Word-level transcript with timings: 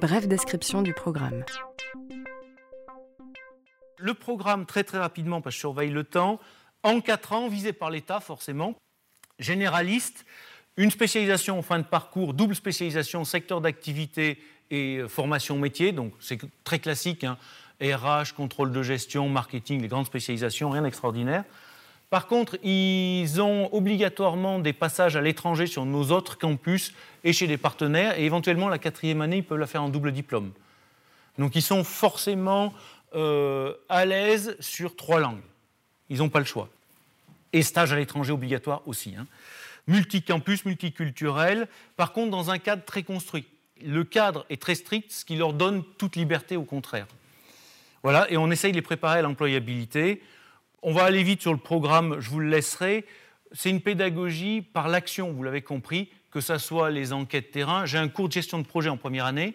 Bref 0.00 0.26
description 0.26 0.80
du 0.80 0.94
programme. 0.94 1.44
Le 3.98 4.14
programme, 4.14 4.64
très 4.64 4.82
très 4.82 4.96
rapidement, 4.96 5.42
parce 5.42 5.54
que 5.54 5.58
je 5.58 5.60
surveille 5.60 5.90
le 5.90 6.04
temps, 6.04 6.40
en 6.82 7.02
4 7.02 7.34
ans, 7.34 7.48
visé 7.48 7.74
par 7.74 7.90
l'État 7.90 8.18
forcément, 8.18 8.74
généraliste, 9.38 10.24
une 10.78 10.90
spécialisation 10.90 11.58
en 11.58 11.62
fin 11.62 11.78
de 11.78 11.84
parcours, 11.84 12.32
double 12.32 12.54
spécialisation, 12.54 13.24
secteur 13.24 13.60
d'activité 13.60 14.42
et 14.70 14.96
euh, 14.96 15.08
formation 15.08 15.58
métier, 15.58 15.92
donc 15.92 16.14
c'est 16.18 16.38
très 16.64 16.78
classique, 16.78 17.24
hein, 17.24 17.36
RH, 17.82 18.32
contrôle 18.34 18.72
de 18.72 18.82
gestion, 18.82 19.28
marketing, 19.28 19.82
les 19.82 19.88
grandes 19.88 20.06
spécialisations, 20.06 20.70
rien 20.70 20.82
d'extraordinaire. 20.82 21.44
Par 22.10 22.26
contre, 22.26 22.58
ils 22.64 23.40
ont 23.40 23.72
obligatoirement 23.72 24.58
des 24.58 24.72
passages 24.72 25.14
à 25.14 25.20
l'étranger 25.20 25.68
sur 25.68 25.84
nos 25.84 26.10
autres 26.10 26.36
campus 26.36 26.92
et 27.22 27.32
chez 27.32 27.46
des 27.46 27.56
partenaires, 27.56 28.18
et 28.18 28.24
éventuellement 28.24 28.68
la 28.68 28.78
quatrième 28.78 29.20
année, 29.20 29.38
ils 29.38 29.44
peuvent 29.44 29.58
la 29.58 29.68
faire 29.68 29.84
en 29.84 29.88
double 29.88 30.10
diplôme. 30.10 30.50
Donc 31.38 31.54
ils 31.54 31.62
sont 31.62 31.84
forcément 31.84 32.74
euh, 33.14 33.74
à 33.88 34.04
l'aise 34.04 34.56
sur 34.58 34.96
trois 34.96 35.20
langues. 35.20 35.40
Ils 36.08 36.18
n'ont 36.18 36.28
pas 36.28 36.40
le 36.40 36.44
choix. 36.44 36.68
Et 37.52 37.62
stage 37.62 37.92
à 37.92 37.96
l'étranger 37.96 38.32
obligatoire 38.32 38.82
aussi. 38.86 39.14
Hein. 39.16 39.26
Multicampus, 39.86 40.64
multiculturel, 40.64 41.68
par 41.96 42.12
contre 42.12 42.32
dans 42.32 42.50
un 42.50 42.58
cadre 42.58 42.84
très 42.84 43.04
construit. 43.04 43.46
Le 43.82 44.02
cadre 44.02 44.44
est 44.50 44.60
très 44.60 44.74
strict, 44.74 45.12
ce 45.12 45.24
qui 45.24 45.36
leur 45.36 45.52
donne 45.52 45.84
toute 45.96 46.16
liberté 46.16 46.56
au 46.56 46.64
contraire. 46.64 47.06
Voilà, 48.02 48.30
et 48.30 48.36
on 48.36 48.50
essaye 48.50 48.72
de 48.72 48.76
les 48.76 48.82
préparer 48.82 49.20
à 49.20 49.22
l'employabilité. 49.22 50.22
On 50.82 50.92
va 50.92 51.04
aller 51.04 51.22
vite 51.22 51.42
sur 51.42 51.52
le 51.52 51.58
programme, 51.58 52.20
je 52.20 52.30
vous 52.30 52.40
le 52.40 52.48
laisserai. 52.48 53.04
C'est 53.52 53.68
une 53.68 53.82
pédagogie 53.82 54.62
par 54.62 54.88
l'action, 54.88 55.30
vous 55.30 55.42
l'avez 55.42 55.60
compris, 55.60 56.08
que 56.30 56.40
ce 56.40 56.56
soit 56.56 56.88
les 56.88 57.12
enquêtes 57.12 57.50
terrain. 57.50 57.84
J'ai 57.84 57.98
un 57.98 58.08
cours 58.08 58.28
de 58.28 58.32
gestion 58.32 58.58
de 58.58 58.66
projet 58.66 58.88
en 58.88 58.96
première 58.96 59.26
année. 59.26 59.54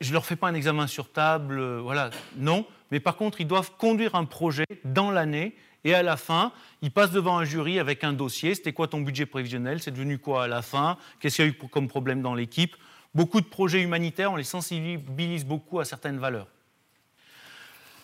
Je 0.00 0.10
ne 0.10 0.12
leur 0.12 0.24
fais 0.24 0.36
pas 0.36 0.46
un 0.46 0.54
examen 0.54 0.86
sur 0.86 1.10
table, 1.10 1.58
euh, 1.58 1.80
voilà, 1.82 2.10
non. 2.36 2.64
Mais 2.92 3.00
par 3.00 3.16
contre, 3.16 3.40
ils 3.40 3.48
doivent 3.48 3.72
conduire 3.78 4.14
un 4.14 4.26
projet 4.26 4.64
dans 4.84 5.10
l'année 5.10 5.56
et 5.82 5.92
à 5.94 6.04
la 6.04 6.16
fin, 6.16 6.52
ils 6.82 6.92
passent 6.92 7.10
devant 7.10 7.36
un 7.36 7.44
jury 7.44 7.80
avec 7.80 8.04
un 8.04 8.12
dossier. 8.12 8.54
C'était 8.54 8.72
quoi 8.72 8.86
ton 8.86 9.00
budget 9.00 9.26
prévisionnel? 9.26 9.82
C'est 9.82 9.90
devenu 9.90 10.18
quoi 10.18 10.44
à 10.44 10.46
la 10.46 10.62
fin? 10.62 10.98
Qu'est-ce 11.18 11.36
qu'il 11.36 11.46
y 11.46 11.48
a 11.48 11.50
eu 11.50 11.54
comme 11.54 11.88
problème 11.88 12.22
dans 12.22 12.36
l'équipe? 12.36 12.76
Beaucoup 13.12 13.40
de 13.40 13.46
projets 13.46 13.82
humanitaires, 13.82 14.30
on 14.30 14.36
les 14.36 14.44
sensibilise 14.44 15.44
beaucoup 15.44 15.80
à 15.80 15.84
certaines 15.84 16.18
valeurs. 16.18 16.46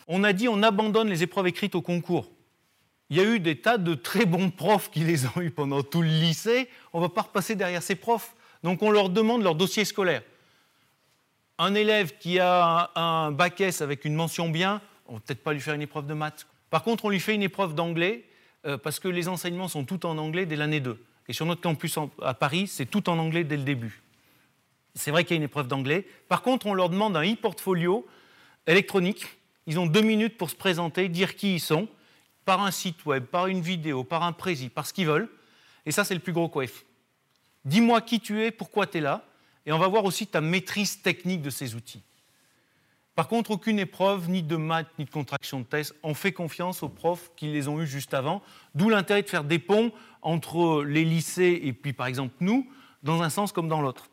On 0.08 0.24
a 0.24 0.32
dit 0.32 0.48
on 0.48 0.62
abandonne 0.62 1.08
les 1.08 1.22
épreuves 1.22 1.46
écrites 1.46 1.74
au 1.74 1.82
concours. 1.82 2.30
Il 3.10 3.16
y 3.16 3.20
a 3.20 3.24
eu 3.24 3.38
des 3.38 3.60
tas 3.60 3.78
de 3.78 3.94
très 3.94 4.24
bons 4.24 4.50
profs 4.50 4.90
qui 4.90 5.00
les 5.00 5.26
ont 5.26 5.40
eus 5.40 5.50
pendant 5.50 5.82
tout 5.82 6.02
le 6.02 6.08
lycée. 6.08 6.68
On 6.92 6.98
ne 6.98 7.04
va 7.04 7.08
pas 7.08 7.22
repasser 7.22 7.54
derrière 7.54 7.82
ces 7.82 7.94
profs. 7.94 8.34
Donc 8.62 8.82
on 8.82 8.90
leur 8.90 9.10
demande 9.10 9.42
leur 9.42 9.54
dossier 9.54 9.84
scolaire. 9.84 10.22
Un 11.58 11.74
élève 11.74 12.18
qui 12.18 12.40
a 12.40 12.90
un 12.96 13.30
bac 13.30 13.60
S 13.60 13.82
avec 13.82 14.04
une 14.04 14.14
mention 14.14 14.48
bien, 14.48 14.80
on 15.06 15.12
ne 15.12 15.18
va 15.18 15.22
peut-être 15.24 15.42
pas 15.42 15.52
lui 15.52 15.60
faire 15.60 15.74
une 15.74 15.82
épreuve 15.82 16.06
de 16.06 16.14
maths. 16.14 16.46
Par 16.70 16.82
contre, 16.82 17.04
on 17.04 17.10
lui 17.10 17.20
fait 17.20 17.34
une 17.34 17.42
épreuve 17.42 17.74
d'anglais 17.74 18.24
euh, 18.66 18.78
parce 18.78 18.98
que 18.98 19.06
les 19.06 19.28
enseignements 19.28 19.68
sont 19.68 19.84
tout 19.84 20.06
en 20.06 20.18
anglais 20.18 20.46
dès 20.46 20.56
l'année 20.56 20.80
2. 20.80 20.98
Et 21.28 21.32
sur 21.32 21.46
notre 21.46 21.60
campus 21.60 21.96
à 22.22 22.34
Paris, 22.34 22.66
c'est 22.66 22.86
tout 22.86 23.08
en 23.08 23.18
anglais 23.18 23.44
dès 23.44 23.56
le 23.56 23.62
début. 23.62 24.02
C'est 24.94 25.10
vrai 25.10 25.24
qu'il 25.24 25.34
y 25.34 25.36
a 25.36 25.38
une 25.38 25.44
épreuve 25.44 25.68
d'anglais. 25.68 26.06
Par 26.28 26.42
contre, 26.42 26.66
on 26.66 26.74
leur 26.74 26.88
demande 26.88 27.16
un 27.16 27.22
e-portfolio 27.22 28.06
électronique 28.66 29.26
ils 29.66 29.78
ont 29.78 29.86
deux 29.86 30.02
minutes 30.02 30.36
pour 30.36 30.50
se 30.50 30.56
présenter, 30.56 31.08
dire 31.08 31.36
qui 31.36 31.54
ils 31.54 31.60
sont, 31.60 31.88
par 32.44 32.62
un 32.62 32.70
site 32.70 33.04
web, 33.06 33.24
par 33.24 33.46
une 33.46 33.60
vidéo, 33.60 34.04
par 34.04 34.22
un 34.22 34.32
prési, 34.32 34.68
par 34.68 34.86
ce 34.86 34.92
qu'ils 34.92 35.06
veulent. 35.06 35.30
Et 35.86 35.92
ça, 35.92 36.04
c'est 36.04 36.14
le 36.14 36.20
plus 36.20 36.32
gros 36.32 36.48
coef. 36.48 36.84
Dis-moi 37.64 38.00
qui 38.02 38.20
tu 38.20 38.42
es, 38.42 38.50
pourquoi 38.50 38.86
tu 38.86 38.98
es 38.98 39.00
là, 39.00 39.24
et 39.66 39.72
on 39.72 39.78
va 39.78 39.88
voir 39.88 40.04
aussi 40.04 40.26
ta 40.26 40.40
maîtrise 40.40 41.00
technique 41.00 41.40
de 41.40 41.50
ces 41.50 41.74
outils. 41.74 42.02
Par 43.14 43.28
contre, 43.28 43.52
aucune 43.52 43.78
épreuve, 43.78 44.28
ni 44.28 44.42
de 44.42 44.56
maths, 44.56 44.88
ni 44.98 45.04
de 45.04 45.10
contraction 45.10 45.60
de 45.60 45.64
test. 45.64 45.94
On 46.02 46.14
fait 46.14 46.32
confiance 46.32 46.82
aux 46.82 46.88
profs 46.88 47.30
qui 47.36 47.46
les 47.46 47.68
ont 47.68 47.80
eus 47.80 47.86
juste 47.86 48.12
avant. 48.12 48.42
D'où 48.74 48.88
l'intérêt 48.88 49.22
de 49.22 49.28
faire 49.28 49.44
des 49.44 49.60
ponts 49.60 49.92
entre 50.20 50.82
les 50.82 51.04
lycées 51.04 51.60
et 51.62 51.72
puis, 51.72 51.92
par 51.92 52.08
exemple, 52.08 52.34
nous, 52.40 52.68
dans 53.02 53.22
un 53.22 53.30
sens 53.30 53.52
comme 53.52 53.68
dans 53.68 53.80
l'autre. 53.80 54.10